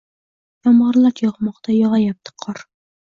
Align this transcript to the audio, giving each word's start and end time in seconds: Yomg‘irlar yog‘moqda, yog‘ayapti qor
Yomg‘irlar 0.69 1.15
yog‘moqda, 1.25 1.77
yog‘ayapti 1.81 2.35
qor 2.45 2.65